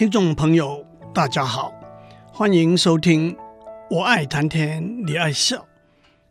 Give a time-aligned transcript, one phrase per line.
[0.00, 0.82] 听众朋友，
[1.12, 1.70] 大家好，
[2.32, 3.34] 欢迎收听
[3.90, 5.58] 《我爱谈天，你爱笑》，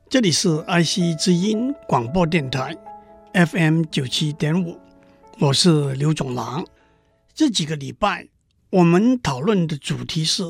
[0.09, 2.75] 这里是爱惜之音广播电台
[3.31, 4.79] FM 九七点五，
[5.37, 6.65] 我是刘总郎。
[7.35, 8.27] 这几个礼拜，
[8.71, 10.43] 我们讨论的主题是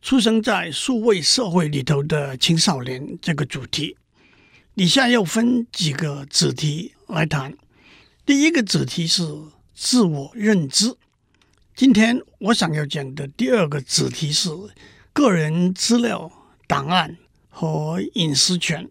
[0.00, 3.96] 出生在数位社会里头的青少年这个主题。
[4.74, 7.52] 以下要分几个子题来谈。
[8.24, 9.24] 第一个子题是
[9.74, 10.94] 自我认知。
[11.76, 14.48] 今天我想要讲的第二个主题是
[15.12, 16.30] 个人资料
[16.68, 18.88] 档案和隐私权。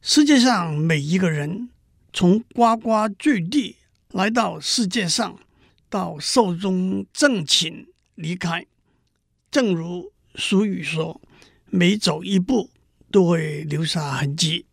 [0.00, 1.70] 世界上每一个人
[2.12, 3.76] 从呱呱坠地
[4.10, 5.38] 来到世界上，
[5.88, 8.66] 到寿终正寝离开，
[9.48, 11.20] 正如俗语说
[11.70, 12.70] ：“每走一步
[13.12, 14.66] 都会留下痕迹。”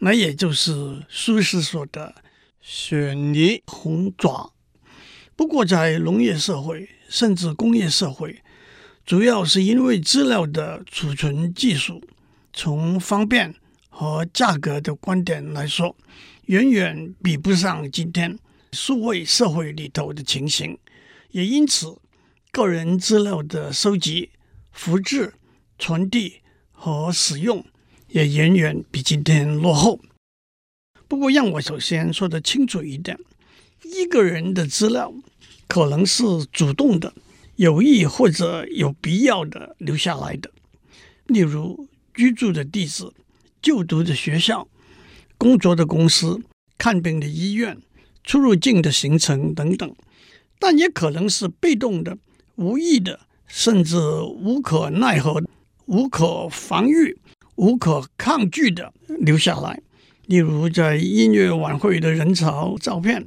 [0.00, 2.16] 那也就是苏轼说的
[2.60, 4.52] “雪泥鸿爪”。
[5.38, 8.42] 不过，在农业社会甚至工业社会，
[9.06, 12.02] 主要是因为资料的储存技术，
[12.52, 13.54] 从方便
[13.88, 15.94] 和价格的观点来说，
[16.46, 18.36] 远远比不上今天
[18.72, 20.76] 数位社会里头的情形。
[21.30, 21.96] 也因此，
[22.50, 24.30] 个人资料的收集、
[24.72, 25.34] 复制、
[25.78, 26.40] 传递
[26.72, 27.64] 和使用，
[28.08, 30.00] 也远远比今天落后。
[31.06, 33.16] 不过，让我首先说得清楚一点。
[33.84, 35.14] 一个人的资料
[35.68, 37.12] 可能是主动的、
[37.56, 40.50] 有意或者有必要的留下来的，
[41.26, 43.04] 例如居住的地址、
[43.60, 44.66] 就读的学校、
[45.36, 46.40] 工作的公司、
[46.78, 47.78] 看病的医院、
[48.24, 49.90] 出入境的行程等等；
[50.58, 52.16] 但也可能是被动的、
[52.56, 55.42] 无意的，甚至无可奈何、
[55.84, 57.18] 无可防御、
[57.56, 59.82] 无可抗拒的留下来，
[60.26, 63.26] 例如在音乐晚会的人潮照片。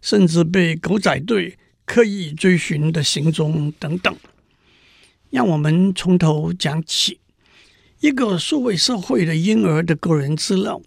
[0.00, 1.58] 甚至被狗仔队
[1.88, 4.14] 刻意追寻的行踪等等，
[5.30, 7.18] 让我们从头讲起。
[8.00, 10.82] 一个数位社会的婴儿的个人资料，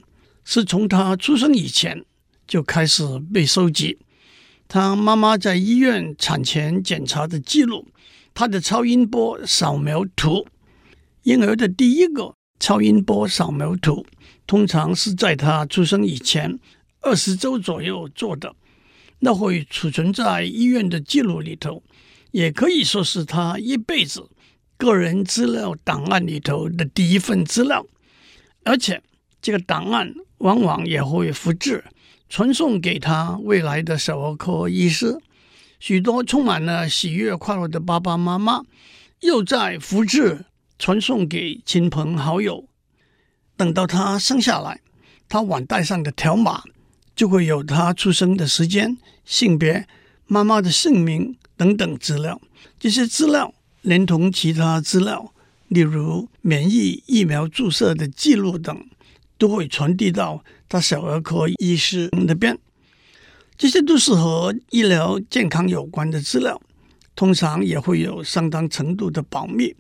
[0.46, 2.06] 是从他出生以前
[2.48, 3.04] 就开始
[3.34, 3.98] 被收集。
[4.68, 7.88] 他妈妈在医院产前检查的记录，
[8.36, 10.46] 他的超音波扫描图，
[11.24, 14.06] 婴儿的第一个超音波扫描图，
[14.46, 16.60] 通常是在他出生以前
[17.02, 18.56] 二十周左右做的。
[19.24, 21.82] 那会储存在医院的记录里头，
[22.32, 24.28] 也可以说是他一辈子
[24.78, 27.86] 个人资料档案里头的第一份资料，
[28.64, 29.02] 而且
[29.40, 31.84] 这个档案往往也会复制
[32.30, 35.18] 传送给他未来的小儿科医师。
[35.80, 38.64] 许多充满了喜悦快乐的爸爸妈妈，
[39.22, 40.46] 又在复制
[40.80, 42.68] 传送给亲朋好友。
[43.56, 44.82] 等到他生下来，
[45.30, 46.64] 他腕带上的条码。
[47.22, 49.88] 就会有他出生的时间、性别、
[50.26, 52.42] 妈妈的姓名等等资料。
[52.80, 55.32] 这些资料连同其他资料，
[55.68, 58.76] 例如免疫疫苗注射的记录等，
[59.38, 62.58] 都会传递到他小儿科医师那边。
[63.56, 66.60] 这些都是和医疗健康有关的资料，
[67.16, 69.76] 通常也会有相当程度的保密。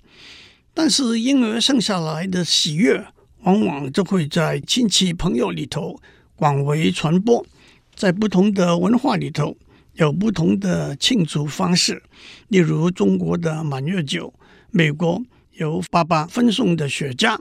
[0.76, 3.04] 但是婴儿生下来的喜悦，
[3.40, 6.00] 往往就会在亲戚朋友里头。
[6.42, 7.46] 广为传播，
[7.94, 9.56] 在不同的文化里头
[9.94, 12.02] 有不同的庆祝方式。
[12.48, 14.34] 例如，中国的满月酒，
[14.72, 15.22] 美国
[15.52, 17.38] 有爸爸分送的雪茄。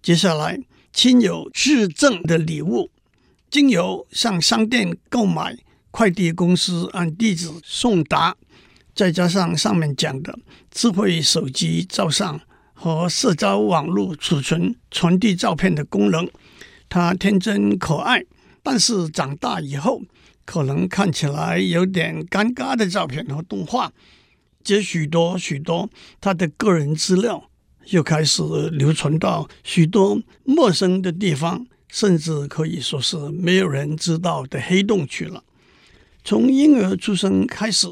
[0.00, 0.58] 接下来，
[0.94, 2.88] 亲友致赠的礼物，
[3.50, 5.54] 经由上商店购买，
[5.90, 8.34] 快递公司按地址送达，
[8.94, 10.38] 再加上上面讲的
[10.70, 12.40] 智慧手机照相
[12.72, 16.26] 和社交网络储存传递照片的功能，
[16.88, 18.24] 它天真可爱。
[18.70, 20.02] 但是长大以后，
[20.44, 23.90] 可能看起来有点尴尬的照片和动画，
[24.62, 25.88] 这许多许多
[26.20, 27.48] 他的个人资料，
[27.86, 35.42] 又开始流传到许多陌生的地方，甚至可以说是没有人知道的黑洞去了。
[36.22, 37.88] 从婴儿出生开始，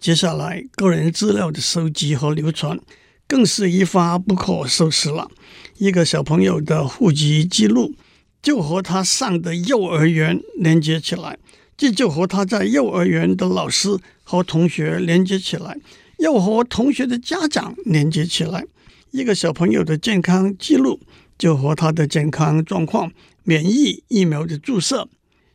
[0.00, 2.80] 接下来个人资料的收集和流传，
[3.26, 5.30] 更是一发不可收拾了。
[5.76, 7.94] 一个小朋友的户籍记录。
[8.40, 11.36] 就和他上的幼儿园连接起来，
[11.76, 15.76] 这就和他在幼儿园的老师和同学连接起来，
[16.18, 18.64] 又和同学的家长连接起来。
[19.10, 21.00] 一个小朋友的健康记录，
[21.36, 23.10] 就和他的健康状况、
[23.42, 25.08] 免疫疫苗的注射、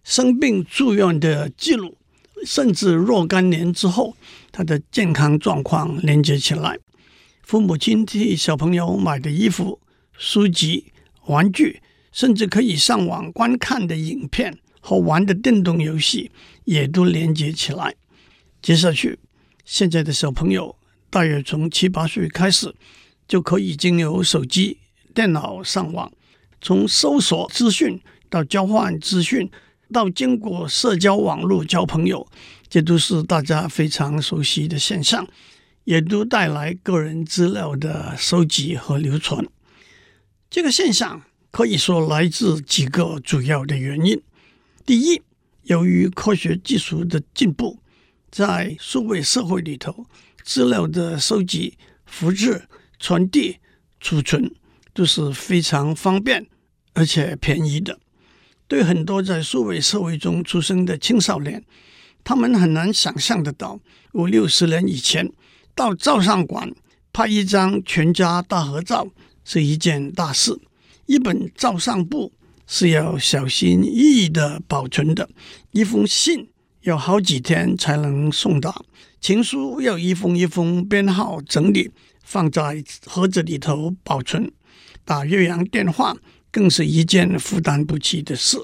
[0.03, 1.97] 生病住院的记录，
[2.45, 4.15] 甚至若干年之后
[4.51, 6.77] 他的健康状况连接起来。
[7.43, 9.79] 父母亲替小朋友买的衣服、
[10.17, 10.91] 书籍、
[11.27, 11.81] 玩具。
[12.13, 16.31] 甚至可以上网观看的影片和玩的电动游戏，
[16.63, 17.95] 也都连接起来。
[18.61, 19.19] 接下去，
[19.65, 20.73] 现在的小朋友
[21.09, 22.73] 大约从七八岁开始，
[23.27, 24.77] 就可以经由手机、
[25.13, 26.11] 电脑上网，
[26.61, 27.99] 从搜索资讯
[28.29, 29.49] 到交换资讯，
[29.91, 32.25] 到经过社交网络交朋友，
[32.69, 35.27] 这都是大家非常熟悉的现象，
[35.83, 39.47] 也都带来个人资料的收集和留存。
[40.49, 44.19] 这个现象可以说来自几个主要的原因。
[44.87, 45.21] 第一，
[45.61, 47.77] 由于科学技术的进步，
[48.31, 50.07] 在数位社会里头，
[50.43, 51.77] 资料的收集、
[52.07, 52.67] 复制、
[52.97, 53.59] 传递、
[53.99, 54.51] 储存
[54.95, 56.47] 都是非常方便
[56.95, 57.99] 而且便宜的。
[58.67, 61.63] 对很多在数位社会中出生的青少年，
[62.23, 63.79] 他们很难想象得到
[64.13, 65.31] 五六十年以前
[65.75, 66.73] 到照相馆
[67.11, 69.07] 拍一张全家大合照
[69.45, 70.59] 是一件大事，
[71.05, 72.31] 一本照相簿
[72.65, 75.29] 是要小心翼翼地保存的，
[75.71, 76.49] 一封信
[76.81, 78.73] 要好几天才能送达。
[79.19, 81.91] 情书要一封一封编号整理，
[82.23, 84.51] 放在盒子里头保存。
[85.05, 86.15] 打越洋电话
[86.49, 88.57] 更是一件负担不起的事。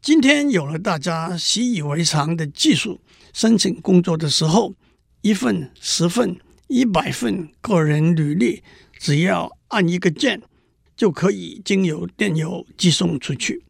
[0.00, 3.00] 今天有了大家习以为常的技术，
[3.32, 4.74] 申请工作的时候，
[5.20, 6.36] 一份、十份、
[6.68, 8.62] 一百份个人履历，
[8.98, 10.42] 只要按一个键，
[11.02, 13.64] 就可以经由电邮寄送出去。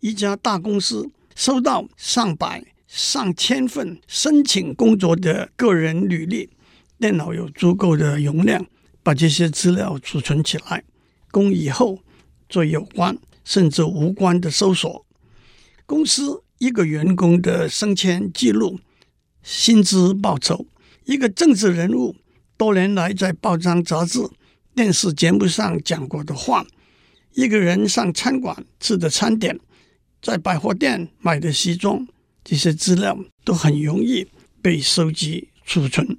[0.00, 2.64] 一家大公司收到上百。
[2.88, 6.50] 上千份申请工作的个人履历，
[6.98, 8.66] 电脑有足够的容量，
[9.02, 10.84] 把这些资料储存起来，
[11.30, 12.00] 供以后
[12.50, 15.06] 做有关甚至无关的搜索。
[15.86, 18.78] 公司一个员工的升迁记录、
[19.42, 20.66] 薪资报酬，
[21.06, 22.16] 一个政治人物
[22.58, 24.18] 多年来在报章杂志、
[24.74, 26.66] 电视节目上讲过的话，
[27.34, 29.60] 一个人上餐馆吃的餐点，
[30.22, 32.06] 在百货店买的西装。
[32.42, 34.26] 这些资料都很容易
[34.62, 36.18] 被收集储存。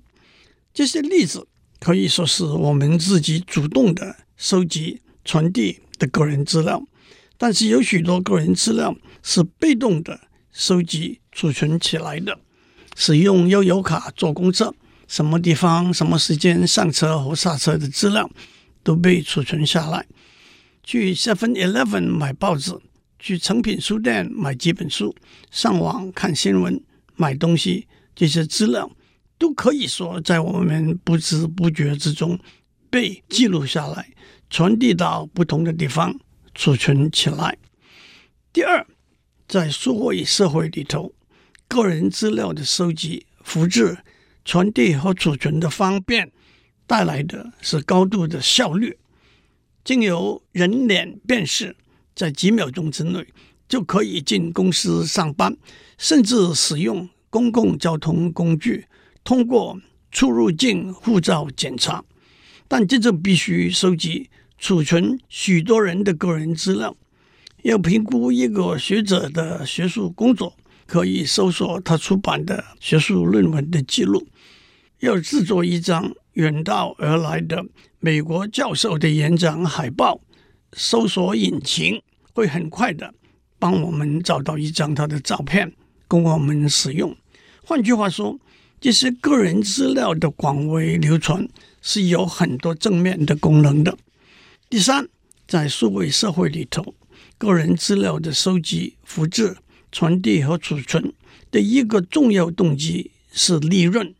[0.71, 1.47] 这些例子
[1.79, 6.81] 可以说是我们自己主动的收集传递的个人资料，
[7.37, 12.39] 但是有许多个人资料是被动的收集储存起来的。
[12.95, 14.75] 使用悠游卡坐公车，
[15.13, 18.27] 什么地方、什么时间上车和下车的资料
[18.81, 20.03] 都被储存下来。
[20.83, 22.71] 去 Seven Eleven 买报纸。
[23.19, 25.15] 去诚品书店买几本书，
[25.51, 26.83] 上网看新闻、
[27.15, 28.91] 买东西，这些资料
[29.37, 32.37] 都可以说在我们不知不觉之中
[32.89, 34.09] 被记录下来，
[34.49, 36.19] 传递到不同的地方
[36.53, 37.57] 储存起来。
[38.51, 38.85] 第二，
[39.47, 41.13] 在数位社会里头，
[41.69, 43.99] 个人资料的收集、复制、
[44.45, 46.31] 传递和储存的方便，
[46.85, 48.97] 带来的是高度的效率，
[49.83, 51.75] 经由人脸辨识。
[52.15, 53.25] 在几秒钟之内
[53.67, 55.57] 就可以进公司上班，
[55.97, 58.85] 甚至使用公共交通工具，
[59.23, 59.79] 通过
[60.11, 62.03] 出入境护照检查。
[62.67, 64.29] 但这就必须收集、
[64.59, 66.95] 储存许多人的个人资料。
[67.63, 70.55] 要评估一个学者的学术工作，
[70.85, 74.27] 可以搜索他出版的学术论文的记录。
[75.03, 77.65] 要制作一张远道而来的
[77.99, 80.21] 美国教授的演讲海报。
[80.71, 82.01] 搜索引擎
[82.33, 83.13] 会很快的
[83.59, 85.73] 帮我们找到一张他的照片，
[86.07, 87.13] 供我们使用。
[87.65, 88.39] 换句话说，
[88.79, 91.45] 这些个人资料的广为流传
[91.81, 93.97] 是有很多正面的功能的。
[94.69, 95.09] 第三，
[95.45, 96.95] 在数位社会里头，
[97.37, 99.57] 个人资料的收集、复制、
[99.91, 101.13] 传递和储存
[101.51, 104.15] 的一个重要动机是利润。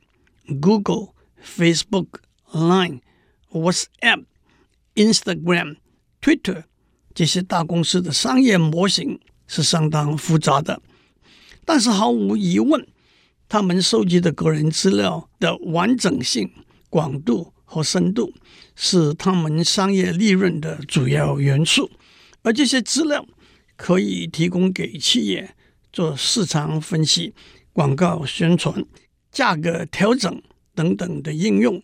[0.48, 2.08] Google、Facebook、
[2.52, 3.02] Line、
[3.52, 4.26] WhatsApp、
[4.96, 5.78] Instagram。
[6.22, 6.64] Twitter
[7.14, 10.82] 这些大公司的商业模型是相当复杂的，
[11.66, 12.88] 但是毫无疑问，
[13.50, 16.50] 他们收集的个人资料的完整性、
[16.90, 18.34] 广度和深度
[18.74, 21.92] 是他们商业利润的主要元素，
[22.42, 23.26] 而这些资料
[23.76, 25.54] 可以提供给企业
[25.92, 27.34] 做市场分析、
[27.74, 28.86] 广告宣传、
[29.34, 30.42] 价格调整
[30.74, 31.84] 等等的应用，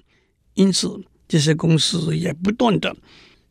[0.54, 2.96] 因此这些公司也不断的。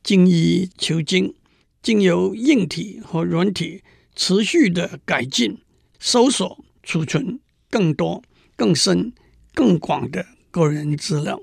[0.03, 1.35] 精益求精，
[1.83, 3.83] 经由硬体和软体
[4.15, 5.59] 持续的改进，
[5.99, 8.23] 搜索、储存更多、
[8.57, 9.13] 更深、
[9.53, 11.39] 更广的个人资料。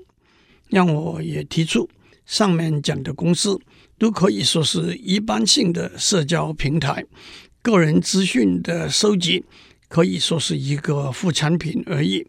[0.68, 1.88] 让我也提出，
[2.24, 3.60] 上面讲的公司
[3.98, 7.04] 都可以说是一般性的社交平台，
[7.62, 9.44] 个人资讯的收集
[9.88, 12.26] 可以说是一个副产品而已。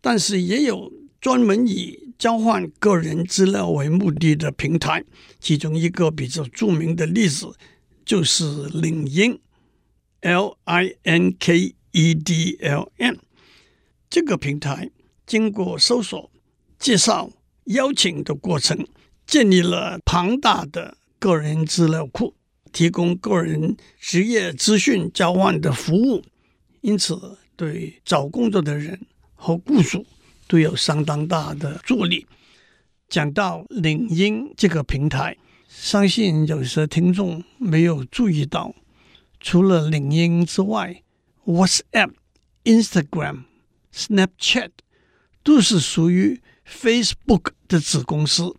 [0.00, 5.04] 但是也有专门以交换个人资料为目的的平台，
[5.40, 7.52] 其中一个比较著名的例子
[8.04, 9.38] 就是领英
[10.20, 13.18] （L I N K E D L N）。
[14.10, 14.90] 这个平台
[15.26, 16.30] 经过搜索、
[16.78, 17.30] 介绍
[17.64, 18.86] 邀请的过程，
[19.26, 22.34] 建立了庞大的个人资料库，
[22.72, 26.22] 提供个人职业资讯交换的服务，
[26.84, 29.00] 因此对找工作的人
[29.34, 30.04] 和雇主
[30.46, 32.26] 都有相当大的助力。
[33.08, 35.34] 讲到领英这个平台，
[35.66, 38.74] 相信有些听众没有注意到，
[39.40, 41.02] 除了领英之外
[41.46, 42.10] ，WhatsApp、
[42.64, 43.44] Instagram、
[43.94, 44.68] Snapchat
[45.42, 48.54] 都是属于 Facebook 的子公司，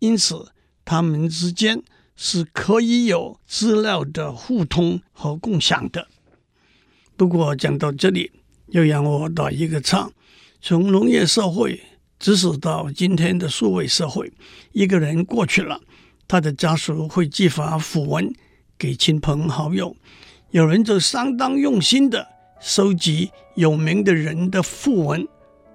[0.00, 0.52] 因此
[0.84, 1.82] 他们之间
[2.14, 6.08] 是可以有资料的互通和共享的。
[7.20, 8.32] 不过讲到这里，
[8.68, 10.08] 又让我打一个岔，
[10.62, 11.78] 从农业社会
[12.18, 14.32] 直使到今天的数位社会，
[14.72, 15.78] 一个人过去了，
[16.26, 18.32] 他的家属会寄发訃闻
[18.78, 19.94] 给亲朋好友，
[20.52, 22.26] 有人就相当用心的
[22.58, 25.28] 收集有名的人的訃闻，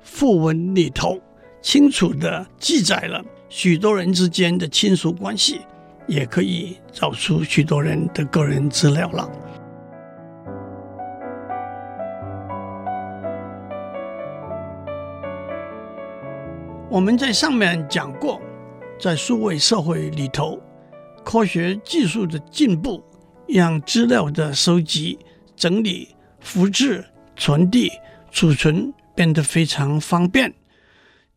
[0.04, 1.22] 訃闻里头。
[1.62, 5.62] 清楚地记载了许多人之间的亲属关系，
[6.08, 9.30] 也可以找出许多人的个人资料了。
[16.88, 18.40] 我们在上面讲过，
[19.00, 20.62] 在数位社会里头，
[21.24, 23.04] 科学技术的进步
[23.48, 25.18] 让资料的收集、
[25.56, 27.04] 整理、复制、
[27.36, 27.92] 传递、
[28.32, 30.54] 储存变得非常方便。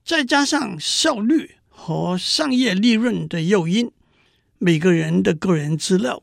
[0.05, 3.91] 再加上效率和商业利润的诱因，
[4.59, 6.23] 每个人的个人资料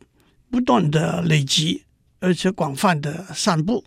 [0.52, 1.84] 不断的累积，
[2.20, 3.84] 而且广泛的散布。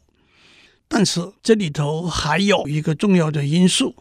[0.88, 3.94] 但是这里头还有一个重要的因素，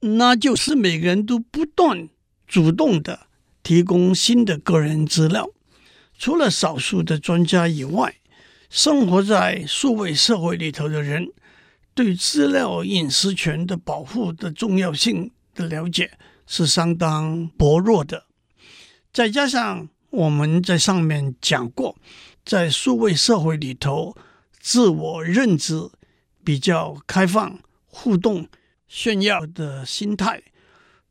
[0.00, 2.08] 那就是每个人都不断
[2.46, 3.26] 主动的
[3.62, 5.50] 提供新的个人资料。
[6.18, 8.16] 除了少数的专家以外，
[8.68, 11.32] 生活在数位社会里头的人，
[11.94, 18.26] 对资料隐私权的保护的重要性的了解是相当薄弱的，
[19.12, 21.96] 再加上我们在上面讲过，
[22.44, 24.16] 在数位社会里头，
[24.60, 25.90] 自我认知
[26.44, 28.48] 比较开放、互动、
[28.88, 30.42] 炫耀的心态，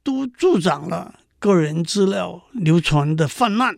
[0.04, 3.78] 都助长了个人资料流传的泛滥。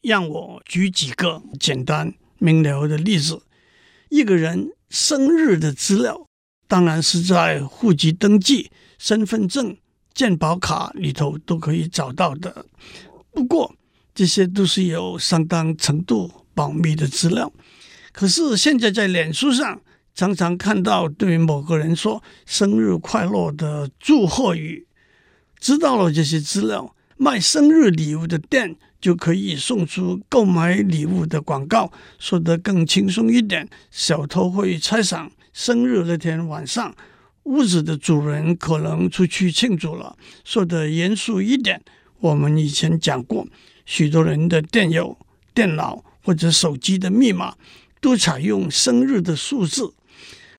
[0.00, 3.42] 让我举几个简单明了的例子：
[4.08, 6.26] 一个人生日的资料。
[6.68, 9.76] 当然是在户籍登记、身份证、
[10.12, 12.66] 健保卡里头都可以找到的。
[13.30, 13.76] 不过
[14.12, 17.52] 这些都是有相当程度保密的资料。
[18.10, 19.80] 可是现在在脸书上
[20.16, 24.86] 常常看到对某个人说“生日快乐”的祝贺语。
[25.60, 33.68] 知道了这些资料，卖生日礼物的店就可以送出购买礼物的广告，说得更轻松一点。
[33.90, 35.30] 小偷会猜想。
[35.52, 36.94] 生日那天晚上，
[37.42, 40.16] 屋子的主人可能出去庆祝了。
[40.44, 41.82] 说得严肃一点，
[42.20, 43.46] 我们以前讲过，
[43.84, 45.18] 许多人的电邮、
[45.52, 47.54] 电脑或者手机的密码
[48.00, 49.92] 都采用生日的数字。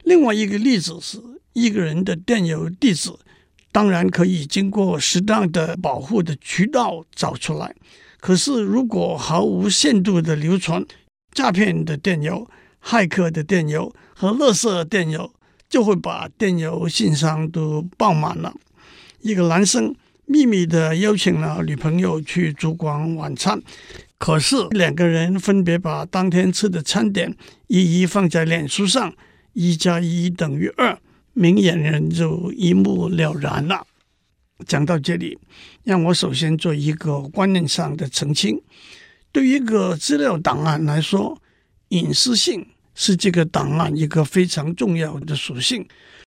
[0.08, 1.20] 另外一个例子是，
[1.52, 3.12] 一个人的电邮地址，
[3.74, 7.76] 当然可以经过适当的保护的渠道找出来。
[8.22, 10.86] 可是，如果毫无限度的流传
[11.34, 12.48] 诈骗的电邮，
[12.82, 15.30] 骇客的电邮和垃圾电邮
[15.68, 18.56] 就会把电邮信箱都爆满了。
[19.20, 19.94] 一个男生
[20.26, 23.62] 秘密的邀请了女朋友去烛光晚餐，
[24.18, 27.36] 可是两个人分别把当天吃的餐点
[27.68, 29.14] 一一放在脸书上，
[29.60, 30.96] 一加一等于二，
[31.34, 33.88] 明眼人就一目了然了。
[34.68, 35.36] 讲到这里，
[35.84, 38.62] 让我首先做一个观念上的澄清：
[39.32, 41.42] 对于一个资料档案来说，
[41.88, 42.68] 隐私性。
[43.00, 45.88] 是这个档案一个非常重要的属性，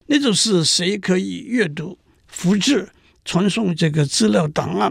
[0.06, 2.88] 那就是谁可以阅读、复制、
[3.22, 4.90] 传送这个资料档案，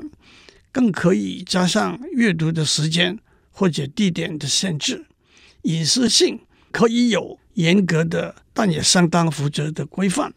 [0.72, 3.18] 更可以加上阅读的时间
[3.50, 5.04] 或者地点的限制。
[5.64, 6.40] 隐私性
[6.72, 10.34] 可以有严格的，但也相当负责的规范。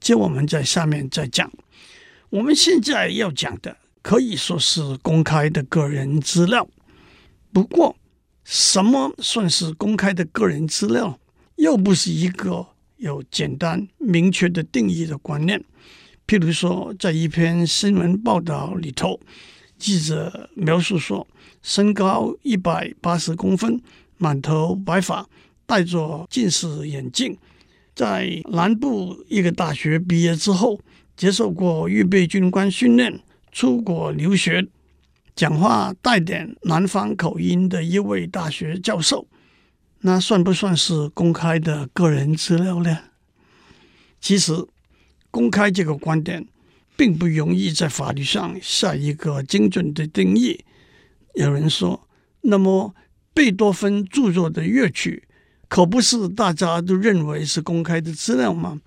[0.00, 1.50] 这我们在下面再讲。
[2.30, 6.68] 我们现在要讲的可以说是公开的个人资料，
[7.52, 7.96] 不过。
[8.46, 11.18] 什么算是公开的个人资料？
[11.56, 12.66] 又不是一个
[12.98, 15.64] 有简单明确的定义的观念。
[16.26, 19.18] 譬如说，在一篇新闻报道里头，
[19.78, 21.26] 记者描述说，
[21.62, 23.80] 身高一百八十公分，
[24.18, 25.26] 满头白发，
[25.66, 27.36] 戴着近视眼镜，
[27.94, 30.80] 在南部一个大学毕业之后，
[31.16, 33.20] 接受过预备军官训练，
[33.52, 34.68] 出国留学。
[35.36, 39.26] 讲话带点南方口音的一位大学教授，
[40.02, 42.96] 那算不算是公开的个人资料呢？
[44.20, 44.52] 其实，
[45.32, 46.46] 公开这个观点
[46.96, 50.64] 并不容易在法律上下一个精准的定义。
[51.34, 52.08] 有人说，
[52.42, 52.94] 那么
[53.34, 55.24] 贝多芬著作的乐曲
[55.74, 58.80] 可不是大家都认为是公开的资料吗？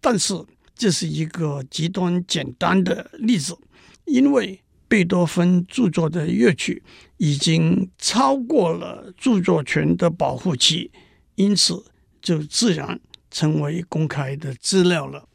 [0.00, 0.34] 但是
[0.74, 3.56] 这是一个极端简单的例子，
[4.04, 6.82] 因为贝多芬著作的乐曲
[7.18, 10.90] 已经超过了著作权的保护期，
[11.36, 11.84] 因此
[12.20, 12.98] 就自然
[13.30, 15.28] 成为公开的资料了。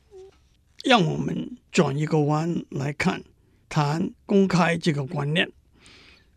[0.84, 3.24] 让我们转一个弯来看，
[3.70, 5.50] 谈公开这个观念。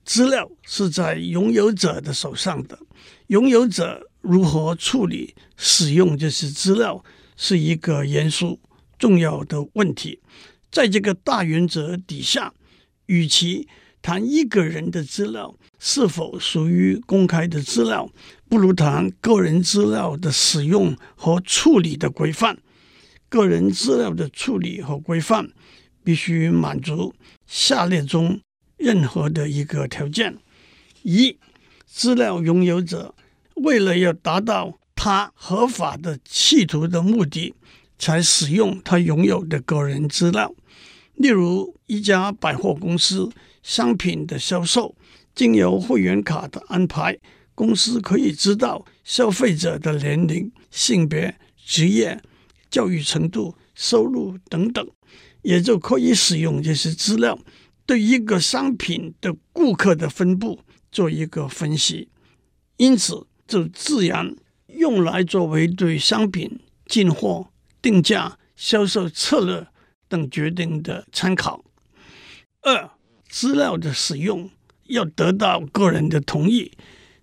[0.04, 2.78] 资料是在拥有者的手上的，
[3.26, 7.04] 拥有者如何处理、使用这些资料，
[7.36, 8.58] 是一个严肃
[8.98, 10.20] 重要的问题。
[10.70, 12.52] 在这个大原则底下，
[13.06, 13.68] 与其
[14.02, 18.10] 谈一个人的资料是否属于公开的资料，
[18.48, 22.58] 不如谈个人资料的使用和处理的规范。
[23.28, 25.50] 个人资料的处理和规范
[26.04, 27.12] 必须满足
[27.46, 28.40] 下列中
[28.76, 30.38] 任何的一个条件：
[31.02, 31.36] 一、
[31.84, 33.14] 资料拥有者
[33.56, 37.54] 为了要达到他合法的企图的目的，
[37.98, 40.54] 才使用他拥有的个人资料。
[41.14, 43.30] 例如，一家百货公司
[43.62, 44.94] 商品的销售，
[45.34, 47.18] 经由会员卡的安排，
[47.54, 52.22] 公司可以知道消费者的年龄、性别、职业。
[52.68, 54.86] 教育程度、收入等等，
[55.42, 57.38] 也就可以使用这些资料，
[57.86, 60.58] 对一个商品的顾客的分布
[60.90, 62.08] 做一个分析，
[62.76, 64.34] 因此就自然
[64.66, 67.48] 用来作为对商品进货、
[67.80, 69.66] 定价、销售策略
[70.08, 71.64] 等决定的参考。
[72.62, 72.90] 二、
[73.28, 74.50] 资料的使用
[74.84, 76.72] 要得到个人的同意，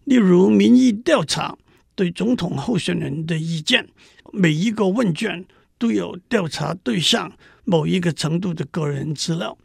[0.05, 1.57] 例如民意调查
[1.95, 3.89] 对总统候选人的意见。
[4.31, 5.45] 每一个问卷
[5.77, 7.31] 都有调查对象
[7.65, 9.57] 某一个程度的个人资料，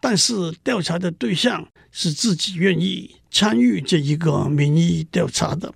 [0.00, 5.72] 但是调查的对象是自己愿意参与这一个民意调查的。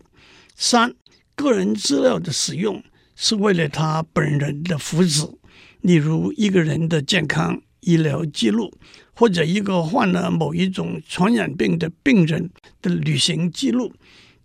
[0.55, 0.95] 三、
[1.35, 2.83] 个人资料的使用
[3.17, 5.37] 是为了他本人的福祉，
[5.81, 8.73] 例如一个人的健康医疗记录，
[9.15, 13.93] 或者一个患了某一种传染病的病人的旅行记录，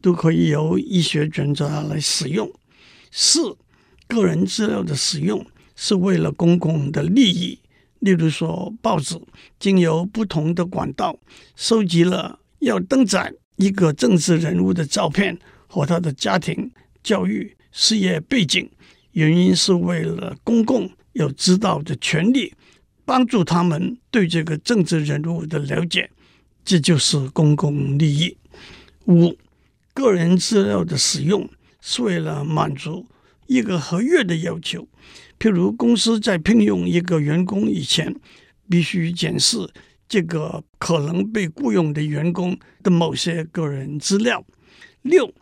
[0.01, 2.51] 都可以由医学专家来使用。
[3.11, 3.57] 四、
[4.07, 5.45] 个人资料的使用
[5.75, 7.59] 是为了公共的利益，
[7.99, 9.19] 例如说，报纸
[9.59, 11.19] 经由不同的管道
[11.55, 15.37] 收集了要登载一个政治人物的照片
[15.69, 16.69] 和他的家庭、
[17.03, 18.67] 教育、事业背景，
[19.11, 22.53] 原因是为了公共有知道的权利，
[23.05, 26.09] 帮助他们对这个政治人物的了解，
[26.65, 28.35] 这就是公共利益。
[29.05, 29.37] 五、
[29.93, 31.47] 个人资料的使用
[31.79, 33.05] 是为了满足。
[33.45, 34.87] 一个合约的要求，
[35.39, 38.15] 譬如公司在聘用一个员工以前，
[38.69, 39.57] 必须检视
[40.07, 44.45] 这个可能被雇佣的员工的某些个人资料。
[45.01, 45.33] 六，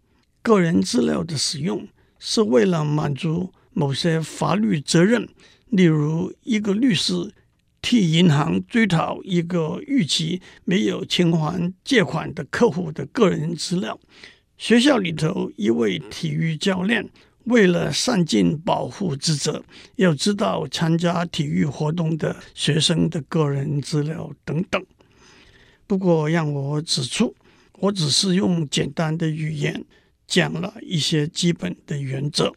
[0.47, 1.85] 个人资料的使用
[2.19, 5.27] 是为了满足某些法律责任，
[5.71, 7.33] 例如一个律师
[7.81, 13.99] 替银行追讨一个逾期没有清还借款的客户的个人资料。
[14.57, 17.09] 学校里头一位体育教练。
[17.43, 19.63] 为了善尽保护职责，
[19.95, 24.85] 要知道参加体育活动的学生的个人资料等等。
[25.85, 27.33] 不过，让我指出，
[27.79, 29.85] 我只是用简单的语言
[30.27, 32.53] 讲了一些基本的原则，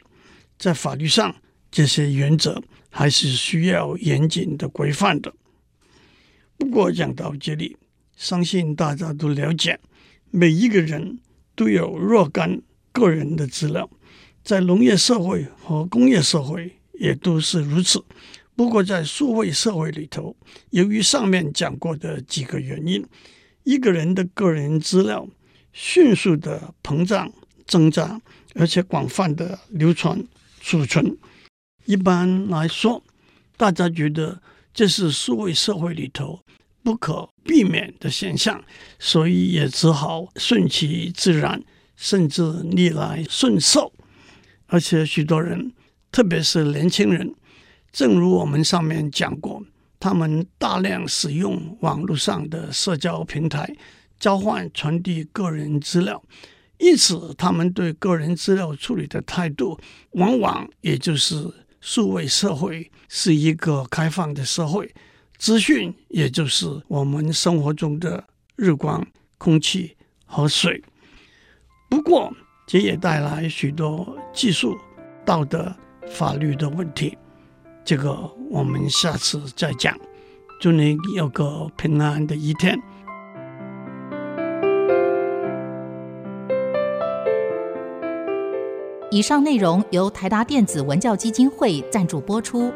[0.59, 1.35] 在法律上，
[1.71, 5.33] 这些原则还是需要严谨的规范的。
[6.59, 7.77] 不过，讲到这里，
[8.17, 9.79] 相信大家都了解，
[10.31, 11.21] 每一个人
[11.55, 12.61] 都有若干
[12.93, 13.89] 个人的资料。
[14.43, 18.05] 在农业社会和工业社会也都是如此。
[18.57, 20.37] 不过，在数位社会里头，
[20.71, 23.07] 由于上面讲过的几个原因，
[23.63, 25.27] 一个人的个人资料
[25.73, 27.33] 迅速的膨胀、
[27.71, 28.21] 增加，
[28.57, 30.21] 而且广泛的流传、
[30.61, 31.17] 储存。
[31.85, 33.01] 一般来说，
[33.57, 34.43] 大家觉得
[34.75, 36.41] 这是数位社会里头
[36.83, 38.61] 不可避免的现象，
[38.99, 41.63] 所以也只好顺其自然，
[41.95, 43.93] 甚至逆来顺受。
[44.67, 45.73] 而且许多人，
[46.11, 47.33] 特别是年轻人，
[47.93, 49.63] 正如我们上面讲过，
[50.01, 53.73] 他们大量使用网络上的社交平台，
[54.19, 56.23] 交换传递个人资料，
[56.81, 59.79] 因此他们对个人资料处理的态度，
[60.13, 61.49] 往往也就是
[61.81, 64.93] 数位社会是一个开放的社会，
[65.37, 68.25] 资讯也就是我们生活中的
[68.57, 69.07] 日光、
[69.39, 70.83] 空气和水。
[71.89, 72.33] 不过，
[72.67, 74.79] 这也带来许多技术、
[75.25, 75.75] 道德、
[76.09, 77.17] 法律的问题。
[77.85, 78.13] 这个
[78.49, 79.95] 我们下次再讲。
[80.61, 82.81] 祝你有个平安的一天。
[89.13, 92.73] 以上内容由台达电子文教基金会赞助播出。